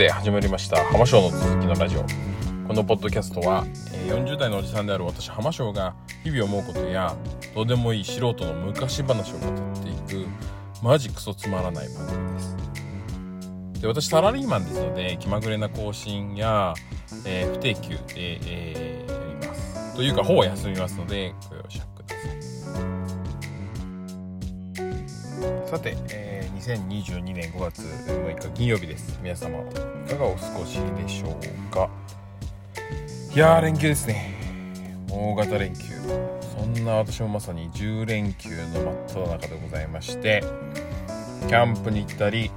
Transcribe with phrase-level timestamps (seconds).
[0.00, 2.00] ことで始まりました浜章の続きのラジオ。
[2.66, 3.66] このポッドキャストは
[4.08, 5.94] 40代のおじさんである私浜章が
[6.24, 7.14] 日々思うことや
[7.54, 10.26] どうでもいい素人の昔話を語っていく
[10.82, 12.56] マジクソつまらない番組です。
[13.82, 16.72] で私サラリーマンですので気まぐれな更新や、
[17.26, 19.96] えー、不定休で、えー、やります。
[19.96, 22.14] というかほぼ休みますのでご容赦くださ
[25.66, 25.68] い。
[25.68, 26.19] さて、え、
[26.60, 29.18] 2022年5月6日金曜日です。
[29.22, 31.88] 皆様いかがお過ごしでしょうか？
[33.34, 34.34] いやー連休ですね。
[35.10, 35.94] 大型連休。
[36.58, 40.44] そんな私もまさに10連休の真っ只中でございまして
[41.48, 42.50] キャンプに行ったり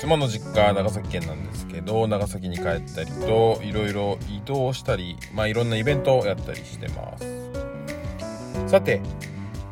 [0.00, 8.68] 妻の実家長崎県なんですけど長崎に帰ったりといろいろ移動したりまあいろんなイベントをやったりしてます。
[8.68, 9.00] さて、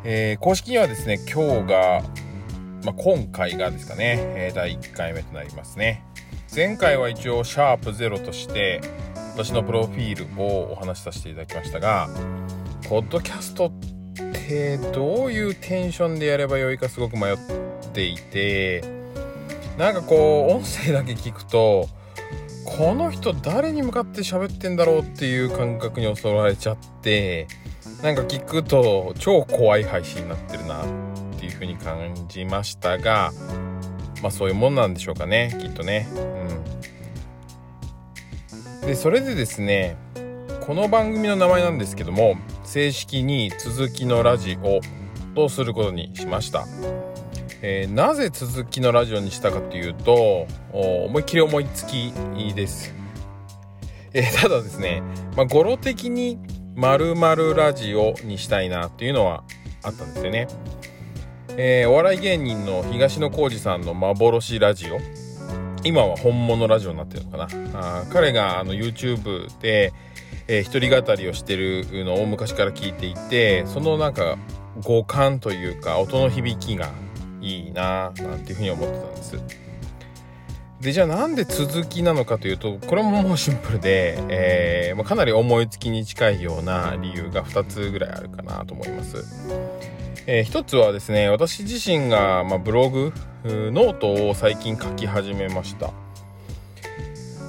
[0.05, 2.03] えー、公式にはですね今日が、
[2.85, 6.05] まあ、今回がですかね、えー、第1回目となりますね。
[6.55, 8.81] 前回は一応シャープ0として
[9.35, 12.09] 私のプロフィールをお話しさせていただきましたが
[12.89, 13.73] ポッドキャストっ
[14.47, 17.37] てどういうテンションでやればよいかすごく迷っ
[17.93, 18.85] ていて
[19.77, 21.89] なんかこう音声だけ聞くと
[22.65, 27.49] この人誰に向かって喋ってんだろうっていう感覚に襲われちゃって
[28.01, 31.04] なんか聞くと超怖い配信になってるなっ
[31.67, 33.33] ていう風に感じましたが
[34.23, 36.09] まあそういうもんなんでしょうかねきっとね。
[38.83, 38.87] うん。
[38.87, 39.97] でそれでですね
[40.67, 44.81] この番組の名前なんですけども正式に続きのラジオ
[45.35, 46.67] とすることにしました。
[47.67, 52.13] えー、なぜ続きのラジオにしたかというと思いっきり思いつき
[52.55, 52.95] です、
[54.13, 55.03] えー、ただですね、
[55.35, 56.39] まあ、語呂的に
[56.75, 59.45] 〇〇ラジオにしたいなっていうのは
[59.83, 60.47] あったんですよね、
[61.57, 64.99] えー、お笑い芸人の東野幸治さんの幻ラジオ。
[65.85, 67.49] 今は本物ラジオになってるのかな。
[67.75, 69.93] あ彼があの YouTube で、
[70.49, 74.37] えー、一人語りをしてるのを昔から聞いていてそのなんか
[74.83, 76.91] 五感というか音の響きが
[77.41, 79.64] いいななんていうふうに思ってたんです。
[80.85, 89.17] でじゃあなんで続きなのかというとこれももうシンプルで、えーまあ、かなり思いつきに近いような理由が2つぐらいあるかなと思います、
[90.27, 93.15] えー、1つはですね私自身が、まあ、ブログ
[93.45, 95.91] ノートを最近書き始めました。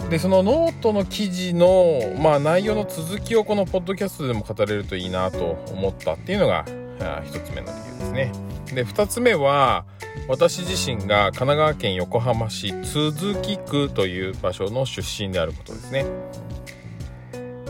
[0.10, 6.64] でそのノートの記事の、まあ、内容の続きをこのポッドキャストでも語れるといいなと思ったっていうのが
[7.00, 8.55] 1つ目の理由ですね。
[8.74, 9.86] で2つ目は
[10.28, 16.06] 私自身が神奈川県横浜市都筑区という場所の出身であることですね。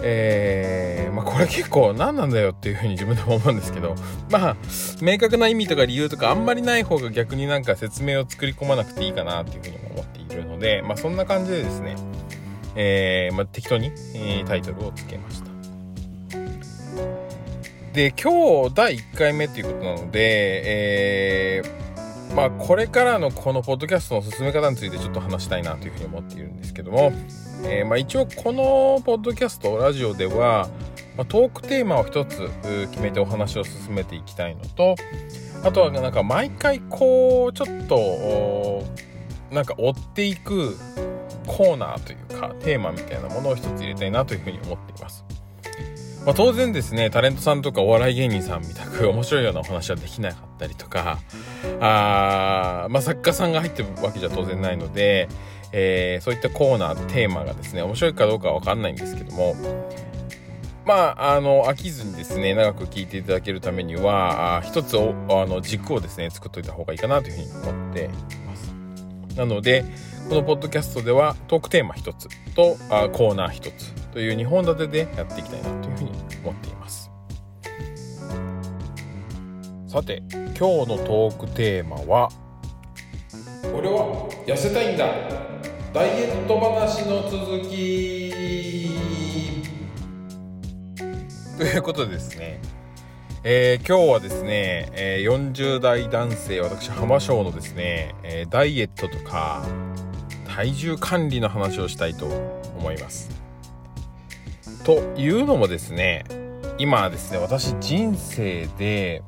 [0.07, 3.95] えー、まあこれ結構何なんだよっていうふうに自分でも思うんですけど
[4.29, 4.57] まあ
[5.01, 11.95] 明確な意味とか理由とかあんまりない方が逆になんか説明を作り込まなくていいかなっていうふうにも思っているのでまあそんな感じでですね
[12.75, 15.54] えー、まあ、適当に、えー、タイトルをつけました。
[17.95, 27.13] で今日第1回目ということなので、えー、まあこれからのこのポッドキャストの進め方についてちょっと話したいなというふうに思っているんですけども、
[27.63, 30.67] えー、まあ一応このポッドキャストラジオでは、
[31.15, 32.49] まあ、トークテーマを一つ
[32.91, 34.95] 決めてお話を進めていきたいのと
[35.63, 38.83] あとはなんか毎回こうちょっと
[39.51, 40.75] なんか追っていく
[41.47, 45.24] コーナーというかテーマみたいなものを一つ入れたいなというふうに思っています。
[46.25, 51.19] まあ、当然ですねタレントさんとかお笑い芸人さんみたく面白いようなお話はできなかったりとか
[51.79, 55.29] あ、まあ、作家さんが入ってるわけじゃ当然ないので、
[55.71, 59.55] えー、そういったコーナーテーマがですね面白いかどうかは分かんないんですけども
[60.85, 68.09] まあ、あの、飽きずにですね、長く聞いていただけるためには、あ一つを、あの、軸をですね、作っといた方がいいかなというふうに思ってい
[68.45, 68.71] ます。
[69.35, 69.83] なので、
[70.29, 77.11] このポッドキャストではトークテーマ一つとあコーナー一つという2本立てでやっていきたいなというふうに思っています。
[79.87, 80.23] さて
[80.57, 82.29] 今日のトークテーマは
[83.75, 85.05] 「俺は痩せたいんだ。
[85.93, 88.31] ダイエット話の続き」
[91.59, 92.61] ということでですね。
[93.43, 99.65] えー、今日はですね、えー、40代男性私浜翔のですね、えー、ダイエットとか
[100.47, 102.27] 体重管理の話をしたいと
[102.77, 103.44] 思います
[104.85, 106.23] というのもですね
[106.77, 109.23] 今ですね私人生で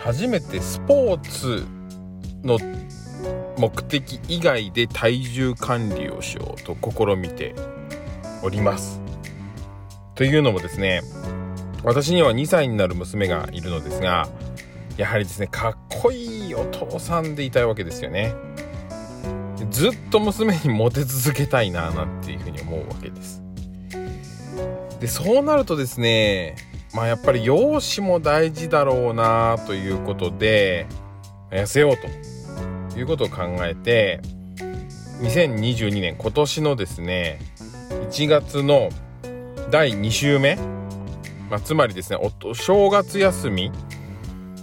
[0.00, 1.66] 初めてスポーツ
[2.42, 2.58] の
[3.58, 7.54] 目的以外で体重管理をしようと試みて
[8.42, 9.00] おります。
[10.14, 11.02] というのもですね
[11.84, 14.28] 私には2歳になる娘がいるのですが
[14.96, 18.32] やはりですねかっこいいお父さんでいたいわけですよね。
[19.70, 23.42] ずっと娘にモテ続けたいななんていうふうに思うわけです。
[25.02, 26.54] でそうなるとですね
[26.94, 30.86] まあやっぱり容姿も大事だろうなということで
[31.50, 31.96] 痩せよう
[32.92, 34.20] ということを考えて
[35.20, 37.40] 2022年今年のですね
[38.10, 38.90] 1月の
[39.72, 40.54] 第2週目、
[41.50, 43.72] まあ、つまりですねお正月休み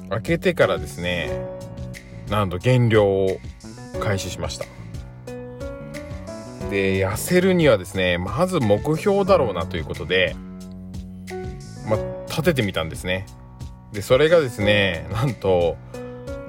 [0.10, 1.46] 明けてからですね
[2.30, 3.40] なんと減量を
[4.00, 4.79] 開始しました。
[6.70, 10.36] で痩せるにはですねまず目標だろうなということで、
[11.88, 13.26] まあ、立ててみたんですね。
[13.92, 15.76] でそれがですねなんと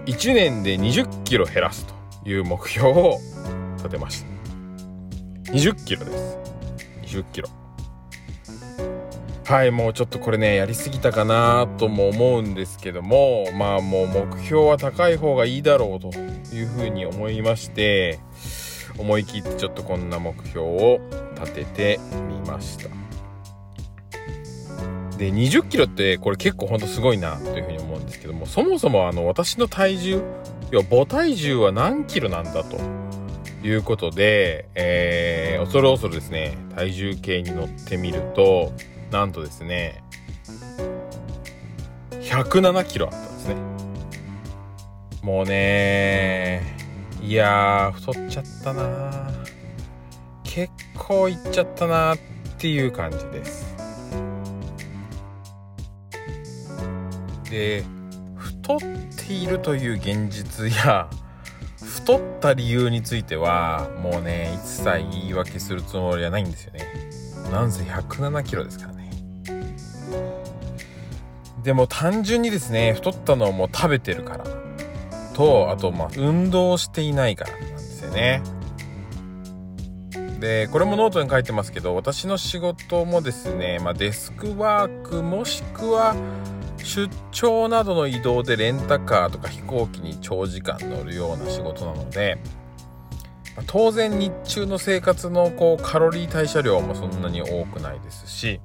[0.06, 3.18] 1年で2 0キロ減らすという目標を
[3.78, 5.52] 立てました。
[5.52, 6.38] 2 0キロです。
[7.02, 7.48] 2 0キロ。
[9.50, 16.16] はいもうちょっとこれねやりすぎたかなとも思うんですけどもまあもう目標は高い方がいいだろうと
[16.54, 18.20] いうふうに思いまして
[19.00, 21.00] 思い切ってちょっとこんな目標を
[21.34, 22.88] 立ててみました。
[25.16, 30.22] で20キロってこれ結構ほんとすごいなというふうに思うんですけどもそもそもあの私の体重
[30.70, 32.78] 要は母体重は何キロなんだと
[33.62, 38.72] いうことで、えー、恐る恐るですね体重計に乗ってみると
[39.10, 40.02] なんとですね
[42.12, 43.56] 107キロあったんですね。
[45.22, 46.79] もうね
[47.22, 49.30] いや太っちゃったな。
[50.42, 52.18] 結構いっちゃったなっ
[52.58, 53.76] ていう感じです。
[57.50, 57.84] で
[58.36, 58.80] 太っ
[59.26, 61.08] ているという現実や
[61.80, 66.86] 太った理由についてはもうね一切言い訳するつもりはないんですよね。
[67.52, 69.10] なんせ107キロですからね。
[71.62, 74.59] でも単純にですね太ったのはもう食べてるから。
[75.34, 78.42] とあとまあ運動していないからなんですよね。
[80.40, 86.16] でこれもノートに書いてますけど私の仕事もですね、まあ、デスクワークもしくは
[86.82, 92.38] 出張などの移動でレンタカーとか飛行機に長時間乗るような仕事なので、
[93.54, 98.60] ま、当然日中の生活のこうカロリー代謝量もそんなに多くないですし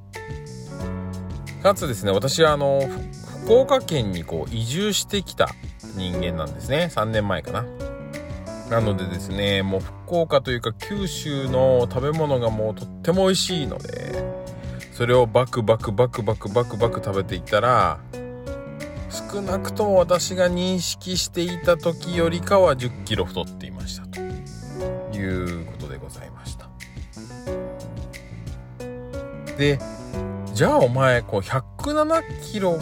[1.62, 2.80] かつですね私はあの
[3.46, 5.50] 福岡県にこう移住してきた
[5.96, 6.90] 人間なんですね。
[6.92, 7.64] 3年前かな。
[8.72, 14.24] なのでですねもう福岡というか九州の食べ物がもうとっても美味しいので
[14.92, 18.00] それをバクバクバクバクバクバク食べていったら
[19.32, 24.20] 少なくとも私が認識していた時よりかは1 0キロ太っていましたと
[25.16, 26.68] いうことでございました。
[29.56, 29.78] で
[30.56, 32.80] じゃあお前こう107キロ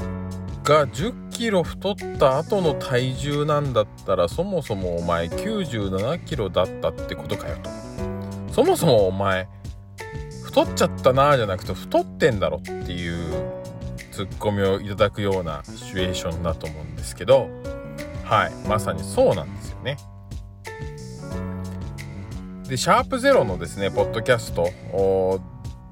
[0.64, 7.70] が1 0キロ太った後の体重なんだったらそもそもお前97キロだったってことかよと。
[8.52, 9.48] そもそもお前
[10.44, 13.52] 太っちゃったなーじゃなくて太ってんだろっていう
[14.12, 17.50] ツッコミをいただくようなシチュエーションだと思うんですけど
[18.24, 19.98] はいまさにそうなんですよね。
[22.68, 24.70] でシャープゼロのですねポッドキャスト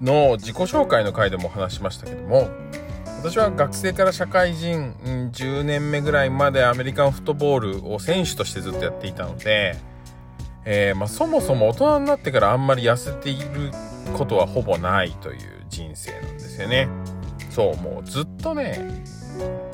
[0.02, 2.48] の自己紹介の回でも話しましたけども
[3.24, 4.96] 私は学生から社会人、
[5.32, 9.76] 10年目ぐらいまでアメリカンフットボールを選手としてずっとやっていたので、
[10.66, 13.72] えー、まあ、そもそも大人になってからあんまり痩せている
[14.18, 16.88] ことはほぼないという人生なんですよね。
[17.52, 19.04] そうもうずっとね、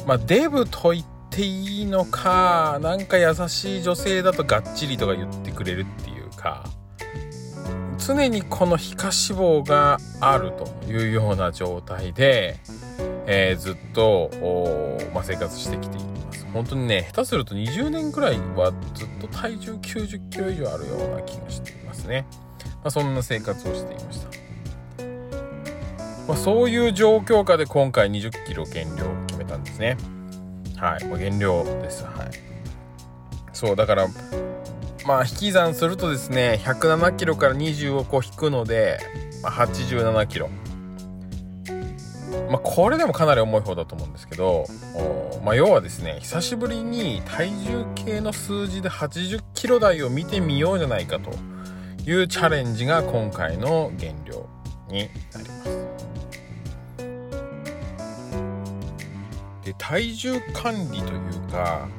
[0.05, 6.65] まあ、デブと言っていいのかなんか優しい女性だとがっちりとか言ってくれるっていうか
[7.97, 12.59] 常にこの皮下脂肪があるというような状態で
[13.27, 14.31] えー、ずっと、
[15.13, 16.47] まあ、生活してきています。
[16.53, 22.25] 本当にね下手すると20年くらいはずっと体重90キロ以上あるような気がしていますね、
[22.63, 24.29] まあ、そんな生活をしていました、
[26.27, 29.97] まあ、そういう状況下で今回20キロ減量を決めたんですね。
[30.77, 32.03] はい、まあ、減量です。
[32.03, 32.29] はい。
[33.51, 34.07] そうだから
[35.05, 38.99] まあ引き算するとですね107キロから20をこう引くので、
[39.41, 40.49] まあ、87キロ。
[42.49, 44.65] まあ、これでもかなり重い方だと思うんですけど、
[45.43, 51.31] まあ、要はですね久しぶりに体重計の数字で80キロ台を見てみようじゃないかと
[52.09, 54.47] いうチャレンジが今回の減量
[54.89, 55.77] になります。
[59.65, 61.89] で体重管理というか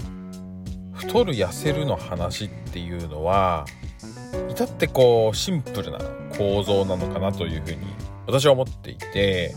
[0.95, 3.67] 太る痩せるの話っていうのは
[4.49, 5.99] 至ってこうシンプルな
[6.39, 7.79] 構造なのかなというふうに
[8.27, 9.55] 私は思っていて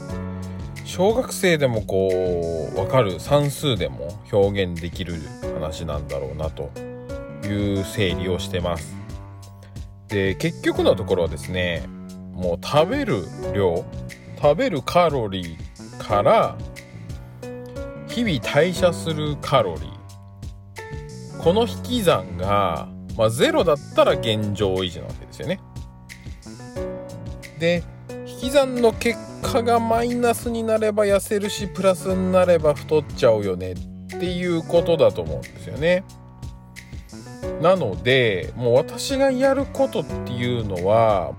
[0.92, 5.14] 小学生でもこう分かる算数でも表現できる
[5.56, 6.70] 話なんだろうなと
[7.48, 8.94] いう整理をしてます。
[10.10, 11.88] で結局のところはですね
[12.34, 13.24] もう食べる
[13.56, 13.86] 量
[14.42, 16.58] 食べるカロリーから
[18.10, 25.62] 日々代謝するカロリーこの引き算が、まあ、ゼロだったら現状維持なわけですよね。
[27.60, 27.82] で
[28.28, 33.76] 引き算の結果がマイナスになれば痩せるしプラスになれば太っちゃうよねっ
[34.20, 36.04] ていうことだと思うんですよね。
[37.62, 41.34] なのでもう私がやることっていうのは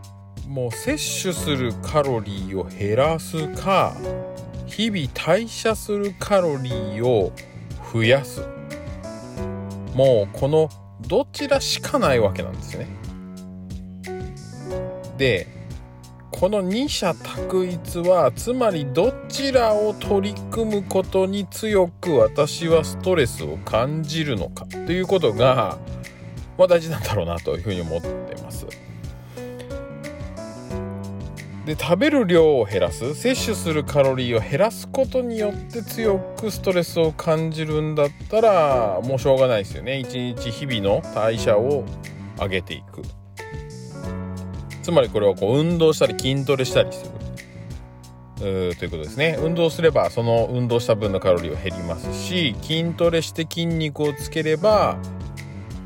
[0.48, 3.94] もう摂取するカロリーを減らすか
[4.66, 7.32] 日々代謝するカロリーを
[7.92, 8.42] 増やす
[9.94, 10.68] もうこの
[11.06, 12.88] どちらしかないわけなんですよね。
[15.18, 15.46] で
[16.32, 25.78] この二者択一はつまりどちらを取り組むことに強く私はストレスを感じるのかということが、
[26.58, 28.66] まあ、大事なんだろうなというふうに思ってます。
[31.64, 41.84] で食べる量を減らす摂取するカロリーを減らすことによって強くストレスを感じるんだったらもうしょうがないですよね一日日々の代謝を
[42.36, 43.02] 上げていく
[44.82, 47.10] つまりこれはこう運動したり筋トレしたりする
[48.74, 54.98] ということですね運動すればその運動した分のカロリーは減りますし筋トレして筋肉をつければ、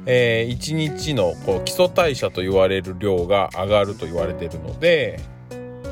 [0.06, 5.20] えー、1日のこう基礎代謝と言われる量が上がると言われているので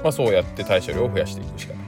[0.05, 1.85] まあ、そうやって代謝量を増やしていくしかない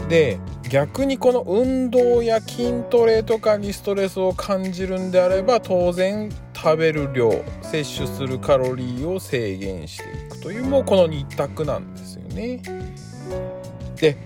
[0.00, 0.08] と。
[0.08, 6.30] で逆にこの運動や筋トレとかにストレスを感じるんであれば当然
[6.62, 7.28] 食べる量
[7.60, 12.62] 摂取するカロリーを制限していくというもうこの2択なんですよね。
[13.96, 14.16] で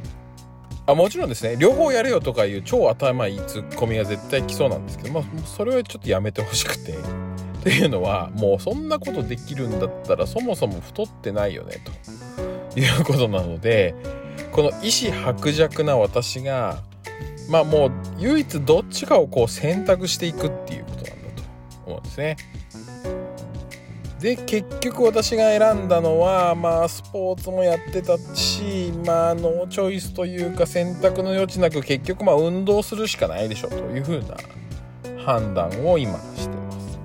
[0.87, 6.95] あもちろんですね両方やれよとかいう超頭いいツッコミが絶対来そうなんですけど、まあ、それはちょっとやめてほしくて。
[7.67, 11.81] っていうのはもうそんなことできるんだったらそもそも太ってないよね
[12.75, 13.93] ということなので
[14.53, 16.85] この意志薄弱な私が
[17.49, 20.96] まあもう唯一どっちかをこう選択していくっていうこ
[21.87, 22.37] 思うんですね。
[24.21, 34.37] で結局私が選んだのはまあスポーツもやってたしまあノーチョイスというか選択の余地なく結局まあ運動するしかないでしょというふうな
[35.23, 36.99] 判断を今してます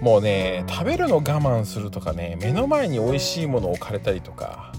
[0.00, 4.72] もうね食べるの我慢するとかね目の前に美味しいものを置かれたりとか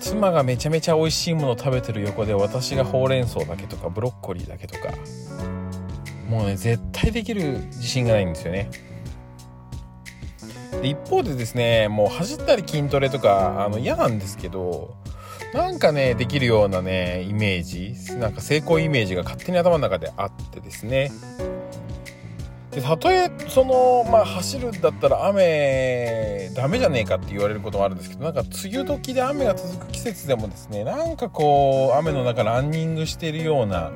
[0.00, 4.94] 妻がめちゃめちゃ美味しいものを食べてる横で私がほうれん草だけとかブロッコリーだけとか
[6.28, 8.70] もうね絶対できる自信がないんですよね。
[10.82, 14.96] 一方でですねもう走ったり筋トレとかあの嫌なんですけど
[15.54, 21.12] なんかねできるようなねイメージなんか成功イメージが勝手に頭の中であってですね。
[22.72, 33.92] でたとえそのまあ走るんだったら雨ダメじゃねえかって言われることもあるんですけどなんか梅雨時で雨が続く季節でもですねなんかこう雨の中ランニングしてるような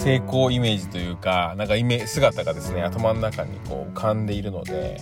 [0.00, 4.98] 成功イメージというかなんかイメ姿がですね頭の中にこう浮かんでいるので、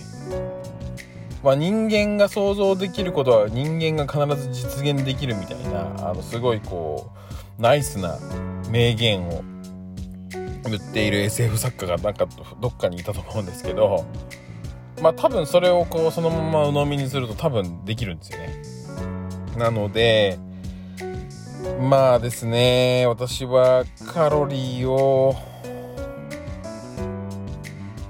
[1.41, 7.11] まあ、人間が想像できることは人間が必ず実現できるみたいなあのすごいこ
[7.57, 8.19] うナイスな
[8.69, 9.41] 名言を
[10.65, 12.27] 言っている SF 作家がなんか
[12.59, 14.05] どっかにいたと思うんですけど
[15.01, 18.61] まあ多分それをこうそのまま鵜呑みにすると多分できるんですよね。
[19.57, 20.37] なので
[21.79, 25.35] まあですね私はカロリーを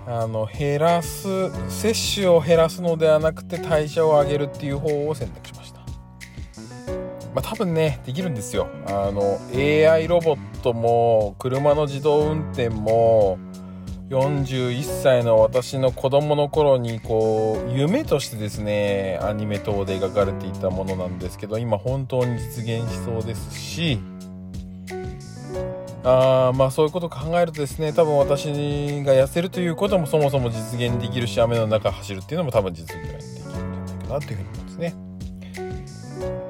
[0.05, 1.27] あの減らす
[1.69, 5.79] 摂取を減らすのではなくて代謝を上げるっていう方を選択しました。
[7.33, 13.37] まあ、多分ねできるんですよあの AI ロボットも車の自動運転も
[14.09, 23.99] 41歳の私の子供の頃にこう夢としてですねアニメ等で描かれていたものなんですけど今本当に実現しそうですし
[26.03, 28.45] あまあそういうことを考えるとですね多分私
[29.03, 34.93] が痩せるということもそもそも実現できるし雨の中走るっていうのも多分実現できるんじゃないかなというふうに思うんですね。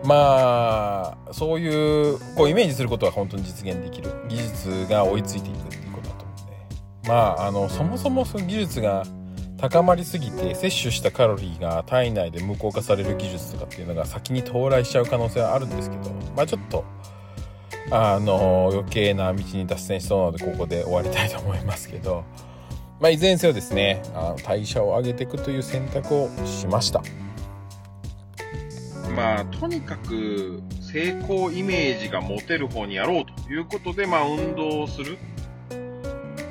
[0.06, 5.79] まあそういうこうイメージすることは本当に実現できる技術が追いついていく
[7.10, 9.04] まああのそもそもその技術が
[9.58, 16.86] 高まりすぎて摂取したカロリーが体内で無効化される技術とかっていうのが先に到来しちゃう可能性はあるんですけどまあちょっと
[17.92, 22.24] あの余計な道に脱線しそうなのでここで終わりたいと思いますけど
[23.00, 27.02] まあいずれにせよですねあの代謝を上げていくという選択をしました。
[29.16, 35.18] まあ、とにかく成功イメージが持てる方にやろうということで、まあ、運動をする。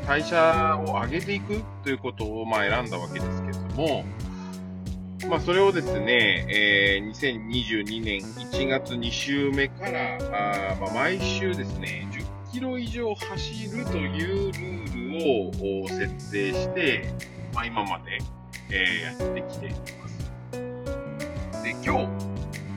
[0.09, 4.05] 代謝を上げていくということを、まあ、選んだわけですけれども、
[5.29, 10.17] まあ、それをですね、えー、2022年1月2週目から、
[10.73, 12.09] あまあ、毎週ですね、
[12.49, 17.13] 10キロ以上走るというルールを設定して、
[17.53, 18.19] まあ、今まで、
[18.71, 20.31] えー、やってきています。
[21.63, 22.07] で、今日、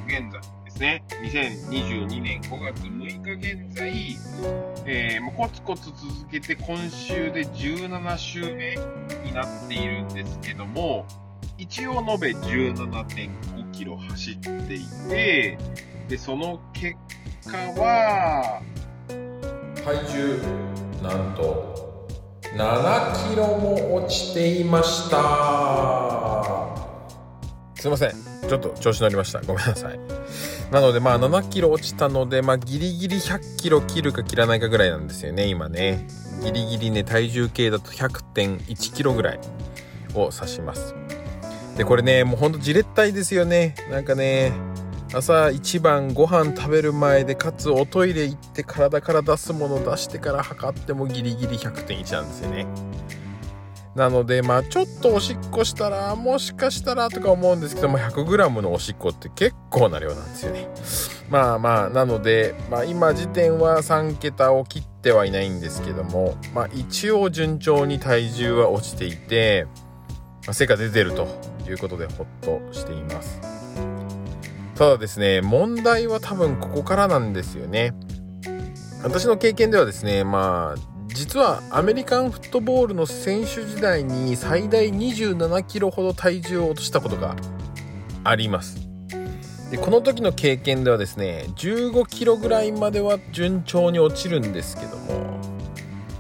[0.06, 0.51] 現在
[0.82, 4.18] ね、2022年5月6日現在、
[4.88, 8.76] えー、コツコツ続けて今週で17週目
[9.24, 11.06] になっているんですけども、
[11.60, 15.58] 一応延べ17.5キロ走っていて、
[16.10, 16.96] で、その結
[17.46, 18.64] 果は、
[19.86, 20.42] 体重、
[21.04, 22.08] なんと、
[22.56, 26.72] 7キロも落ちていました。
[27.76, 28.12] すいません。
[28.50, 29.42] ちょっと調子乗りました。
[29.42, 30.21] ごめんなさい。
[30.72, 36.08] なので、まあ、7キロ落ちたので、まあ、ギリギリ100キロ切るか切らないかぐらいなんですよね、今ね。
[36.44, 39.40] ギリギリね、体重計だと100.1キロぐらい
[40.16, 40.96] を指します。
[41.78, 44.52] でこれねもうほんとじれったいですよねなんかね
[45.14, 52.66] 朝一番ご飯食べる前でかつおトイレ行って体から出すもの出してから測ってもギリギリ100.1なんですよね
[53.96, 60.70] なのでまあちょっとおしっこしたらもしかしたらとか思うんですけども 100g のおしっこって結構な量なんですよね。
[61.30, 69.68] まあまあなので、まあ、今時点は3桁を切ってはいないんですけどもまあ一応順調に体重は落ちていて、
[70.46, 71.28] まあ、成果出てると
[71.68, 73.40] いうことでほっとしています。
[74.76, 77.94] ただですね問題は多分ここからなんですよね。
[79.04, 87.36] 私の経験ではですねまあ実はアメリカンフットボールの選手時代に最大27キロほど体重を落としたことが
[88.24, 88.88] あります。
[89.72, 95.40] でこの時の経験ではですね15キロぐらいまでは順調に落ちるんですけども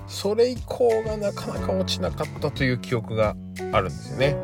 [0.08, 3.36] それ以降がなかなか落ちなかったという記憶が
[3.74, 4.38] あるんですよね。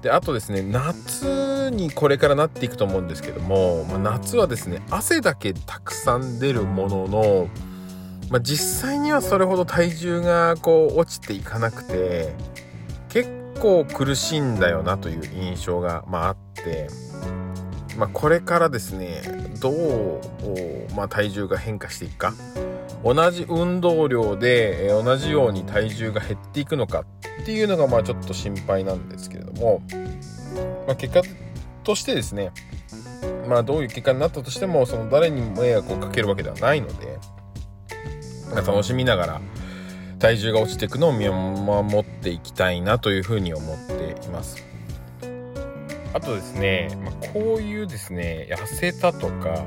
[0.00, 7.48] であとですね夏にこれからなっていくと思うんですけども、まあ、夏はですね汗だけたくさん出るものの、
[8.30, 12.34] まあ、実際にはそれほど体重がこう落ちていかなくて
[13.08, 16.88] 結構苦しいんだよなという印象が、まあ、あって、
[17.96, 19.22] まあ、これからですね
[19.60, 20.20] どう、
[20.96, 22.34] まあ、体重が変化していくか。
[23.04, 27.04] 同じ運動量で同じように体重が減っていくのか
[27.42, 29.82] っていうのがまあちょっと心配なんですけれども、
[30.86, 31.20] まあ、結果
[31.82, 32.50] としてですね
[33.46, 37.18] まあどういう結果になったとしてもその誰にも迷惑をかけるわけではないので、
[38.62, 39.40] 楽しみながら
[40.18, 44.64] 体重が落ちていくのを見守っていきたいなというふうに思っています。
[46.14, 49.64] あとですね、ま、こういうですね痩せたとか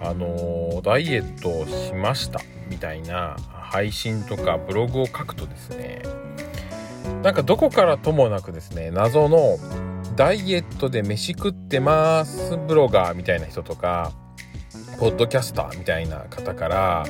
[0.00, 6.02] あの、ダイエットをしましたみたいな配信とかブログを書くとですね
[7.22, 9.58] なんかどこからともなくですね謎の
[10.16, 14.12] ダイエットで飯食ってますブロガーみたいな人とか
[14.98, 17.06] ポッドキャスターみたいな方から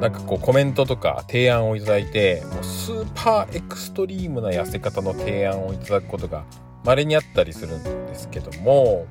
[0.00, 6.44] なんかこうコメントとか提案をいただいてもうスーパーエクストリームな痩せ方の提案をいただくことが
[6.84, 9.06] 稀にあったりするんですけども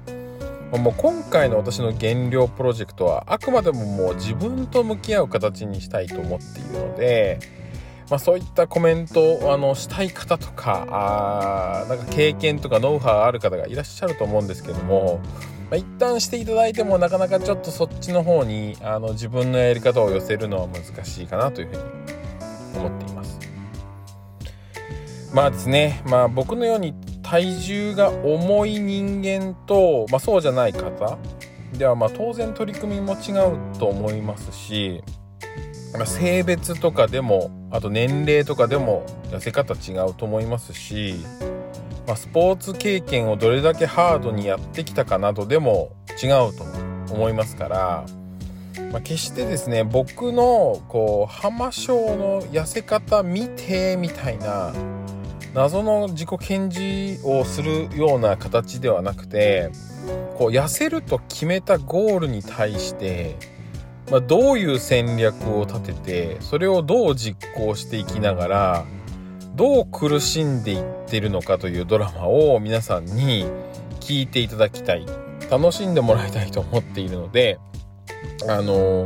[0.78, 7.40] もう今回の私の減量プロジェクトはあくまでももう自分と向き合う形にしたいと思っているので、
[8.10, 15.20] まあ、そういったコメントをあのしたい方とかあなんか経験とかノウハウある方がいらっしゃると思うんですけども、
[15.70, 21.82] まあ、一旦していただいてもなかなかちょっとそっちの方にあの自分のやり方を寄せるのは難しいかなというふうに
[22.80, 23.40] 思っています。
[25.34, 31.20] まあですね、まあ僕のように体重が重い人間と、まあ、そうじゃない方
[31.74, 35.04] ではまあ当然取り組みも違うと思いますし
[36.06, 41.16] 性別とかでもあと年齢とかでも痩せ方違うと思いますし、
[42.10, 45.92] まあ、スポーツ経験をどれだけハードにやってきたかなどでも
[46.22, 46.64] 違うと
[47.14, 48.06] 思いますから、
[48.92, 54.74] まあ、決してですね僕のこう浜省の痩せ方見てみたいな
[55.54, 59.70] 謎の自己顕示をするような形ではなくて
[60.36, 63.36] こう痩せると決めたゴールに対して、
[64.10, 68.86] まあ、どういう戦略を立ててそれをどう実行していきながら
[69.60, 73.44] どう苦しんでいってるのかというドラマを皆さんに
[74.00, 75.06] 聞いていただきたい。
[75.52, 77.60] 楽しんでもらいたいと思っているので
[78.48, 79.06] あの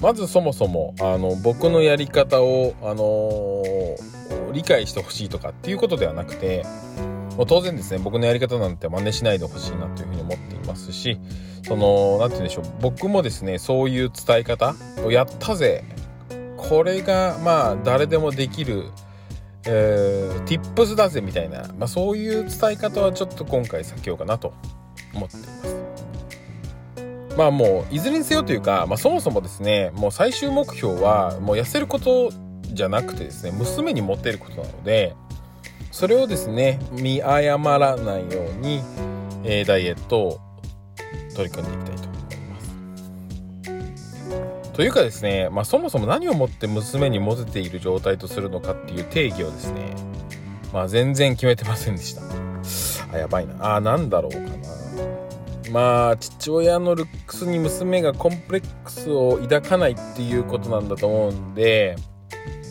[0.00, 3.64] まずそもそもあの僕のやり方をあの
[4.52, 6.64] 理解してほしいとかっていうことではなくて
[7.36, 11.18] もう当然ですね僕のやり方なんて真似しないでほしいなというふうに思っていますし
[11.66, 15.82] その何て言うんでしょう僕もですねそういう伝え方をやったぜ。
[16.68, 18.84] これがまあ誰でもできる、
[19.66, 24.54] えー、tips だぜみたいな、まあ、そういう伝え方はちょっと今回避けようかなと
[25.14, 25.76] 思っています
[27.36, 32.30] まあもういずれにせよというか、まあ、そもそもですねもう最終目標はもう痩せること
[32.62, 35.14] じゃなくてですね娘に持っていることなので
[35.90, 38.82] それをですね見誤らないように、
[39.44, 40.40] えー、ダイエットを
[41.34, 42.11] 取り組んでいきたいと。
[44.72, 49.94] というかですね、まあ、そもそも何をもって娘にモテている状態とするのかっていう定義をですね、
[50.72, 52.22] まあ、全然決めてませんでした。
[53.12, 53.76] あやばいな。
[53.76, 54.46] あなんだろうかな。
[55.72, 61.96] まあ父親のルックスに娘がコンプレックスを抱かないっていうことなんだと思うんで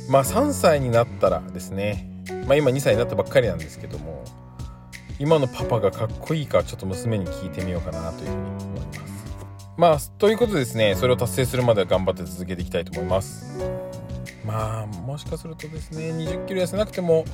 [0.08, 2.08] まあ3歳になったらですね
[2.48, 4.24] まあ今2歳になったばっかりなんですけども
[5.20, 9.11] 今のパパがかっこいいかちょっと娘に聞いてみようかなというふうに思います。
[9.78, 13.60] まあということでですねそれを達成するまでは頑張って続けていきたいと思います。
[14.46, 17.26] まあもしかするとですね2 0キロ痩せなくても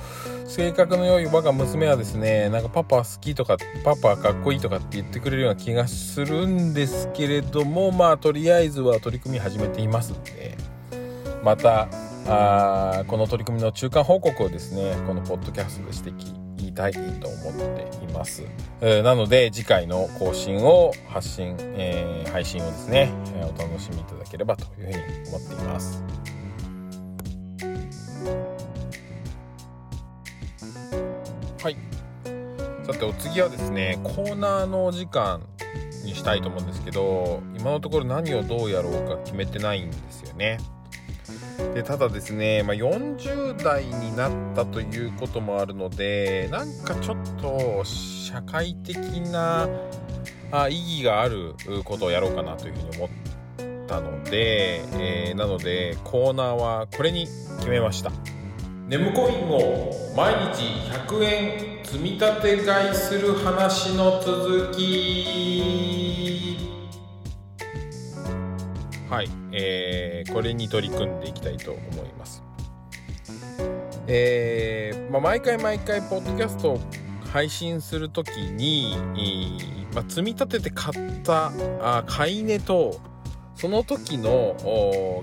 [0.46, 10.58] 性格の良い我が娘はですねなんかパパ好きとかパパかっこいいとかって言ってくれるような気がするんですけれどもまあとりあえずは取り組み始めていますんで。
[11.44, 11.88] また
[12.28, 16.47] あこの取り組みの中間報告をですねこのポッドキャストでして言い
[16.78, 18.44] たいと思っています、
[19.04, 26.04] なので次回の更新を発信、えー、配信をですねえお楽しみいただければというふうに思っています。
[31.64, 31.78] はい。
[32.86, 35.42] さてお次はですねコーナーの時間
[36.06, 40.60] にしたいと思うんですけど今のところ何をどうやろうか決めてないんですよね。
[41.74, 48.96] でただですね、まあ、40代になったということもあるのでなんかちょっと社会的
[49.30, 49.68] な
[50.52, 53.10] あ意義があることをやろうかなというふうに思っ
[53.88, 58.12] たので、えー、なのでコーナーはこれに決めました。
[58.88, 66.58] ネムコインを毎日100円積み立て買いする話の続き。
[69.10, 72.44] はい、えー、これに取り組んでいきたいと思います。
[74.08, 76.80] えー、まあ、毎回毎回ポッドキャストを
[77.32, 78.96] 配信する時に、
[79.94, 83.02] まあ、積み立てて買ったあ買い値と
[83.56, 84.56] その時の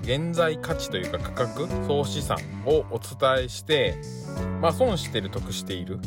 [0.03, 3.95] 現在価値というか価格総資産をお伝えして、
[4.61, 5.99] まあ、損してる得している、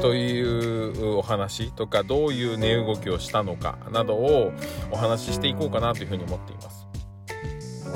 [0.00, 4.52] というお話とかどういう値動きをしたのかなどを
[4.92, 6.85] お話ししていこうかなというふうに思っています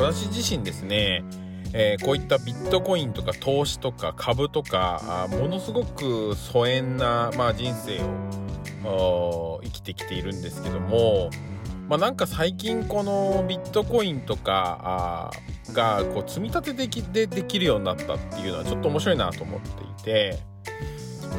[0.00, 1.24] 私自身ですね、
[1.72, 8.00] えー、こういったビットコインとか投資とか株とかものすごく疎遠な、まあ、人生
[8.88, 11.30] を生きてきているんですけども
[11.88, 15.32] まあ、なんか最近このビットコインとか
[15.72, 20.38] がこう積み立てできでできるようになったっていうのはちょっと面白いなと思っていて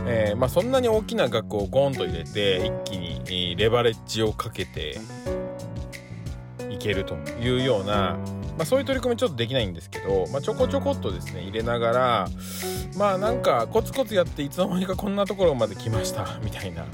[0.06, 4.98] えー、まあ、そんなに大きな額をゴンと入れて一気にレバレッジをかけて
[6.70, 8.18] いけるというような、
[8.58, 12.28] まあ、そういう取り組みちょっとできないんですけど、まあ、ちょこちょこっとですね入れながら
[12.98, 16.86] まあなんかコツコツやっていつの間にかこんなところまで来ました みたいな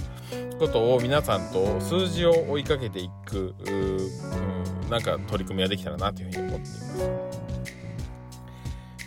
[0.59, 7.37] ことを皆さんと数字を追いかけていくうなんか取り組みができたらなというふうに思っています。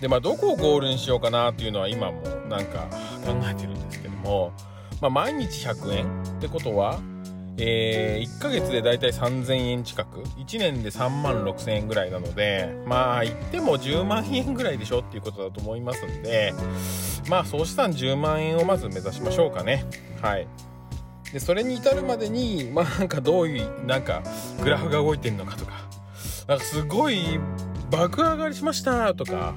[0.01, 2.89] でまあどこをゴールにしようかなっていうのは今もなんか
[3.25, 4.53] 考えてるんですけども、
[5.01, 7.01] まあ、毎日100円ってことは、
[7.63, 10.21] えー、1ヶ月でだいたい3000円近く。
[10.21, 16.55] 1年で3万6000円ぐらいなのでまあ言っても10万円ぐらいでしょっていうことだと思いますんで
[17.29, 19.85] まあ総資産10万円をまず目指しましょうかね。
[20.23, 20.47] はい。
[21.33, 24.23] でそれに至るまでにまあなんかどういうなんか
[24.63, 25.73] グラフが動いてんのかとか
[26.49, 27.39] なんかすごい
[27.91, 29.55] 爆上がりしましたとか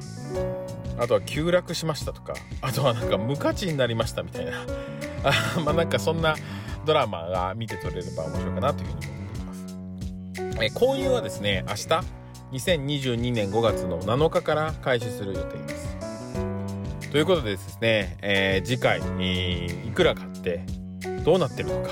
[0.99, 4.51] あとは急落しましたとかあとはなんか無価値になりましたみたいな。
[5.23, 6.35] あまあなんかそんな
[6.85, 11.87] ドラマが見て取れれば面白いかなというふうに思っています、え購入はですね明日
[12.53, 15.97] 2022年5月の7日から開始する予定です。
[17.11, 20.63] ということでですね、えー、次回、えー、いくら買って
[21.23, 21.89] どうなってるのか。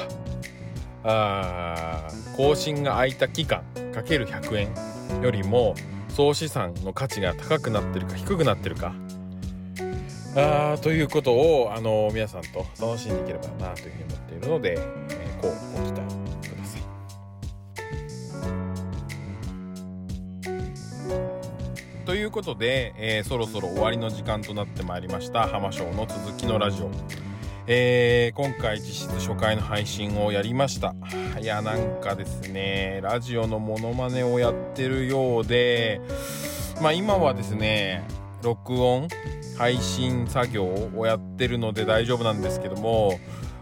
[1.03, 4.69] あ更新が空いた期間かける100
[5.17, 5.73] 円よりも
[6.09, 8.93] 総資産の価値が高くなってるか低くなってるか
[10.35, 16.15] あということをあの皆さんと楽しんでいければなというふうに思っているので、えー、こうご期待
[16.49, 16.81] ください。
[22.05, 26.89] ということで、えー、そろそろ終わりの時間となってまいりました浜章の続きのラジオ。
[27.67, 30.95] えー、今回実質初回の配信をやりました
[31.39, 36.01] いやなんかですねラジオのモノマネをやってるようで
[36.81, 38.03] まあ今はですね
[38.43, 39.07] 録音
[39.57, 43.19] 配信作業をやってるので大丈夫なんですけども、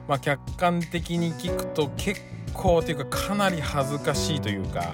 [0.07, 2.21] まあ、客観的に聞くと結
[2.53, 4.93] 構というかかなり恥ずかしいというか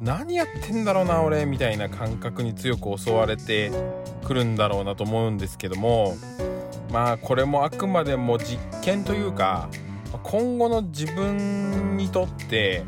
[0.00, 3.70] 何やってんだろうな俺みたいな感覚に強く襲われて
[4.24, 6.14] くるんだろうなと思うんですけども
[6.92, 9.68] まあこれもあくまでも実験というか
[10.22, 12.84] 今後の自分にとって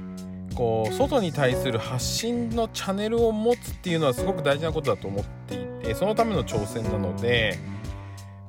[0.54, 7.58] こう外に対する発信のチャンネルを持つっていうのはすごく大事なことだと思っていてそのための挑戦なので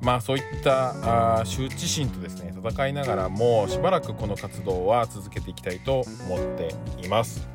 [0.00, 6.74] まあそういったあ羞恥心とですね戦いながらもしばらくこの活動は続けていきたいと思って
[7.04, 7.48] います。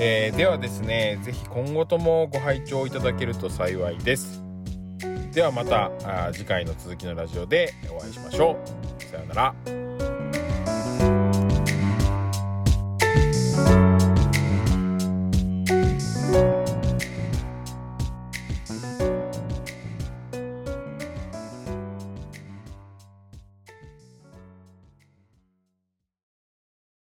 [0.00, 4.42] えー、ではですね是非今後ともご拝聴いただけると幸いです。
[5.32, 5.90] ではまた
[6.32, 8.56] 次回の続きのラジオでお会いしましょ
[8.98, 9.04] う。
[9.04, 9.87] さようなら。